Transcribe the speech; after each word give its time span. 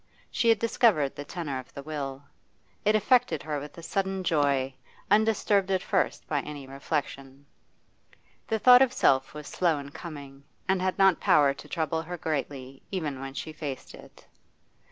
She 0.31 0.49
had 0.49 0.57
discovered 0.57 1.15
the 1.15 1.23
tenor 1.23 1.59
of 1.59 1.71
the 1.75 1.83
will; 1.83 2.23
it 2.85 2.95
affected 2.95 3.43
her 3.43 3.59
with 3.59 3.77
a 3.77 3.83
sudden 3.83 4.23
joy, 4.23 4.73
undisturbed 5.11 5.69
at 5.69 5.83
first 5.83 6.27
by 6.27 6.39
any 6.41 6.65
reflection. 6.65 7.45
The 8.47 8.57
thought 8.57 8.81
of 8.81 8.91
self 8.93 9.35
was 9.35 9.45
slow 9.47 9.77
in 9.77 9.91
coming, 9.91 10.43
and 10.67 10.81
had 10.81 10.97
not 10.97 11.19
power 11.19 11.53
to 11.53 11.67
trouble 11.67 12.01
her 12.01 12.17
greatly 12.17 12.81
even 12.89 13.19
when 13.19 13.35
she 13.35 13.53
faced 13.53 13.93
it. 13.93 14.25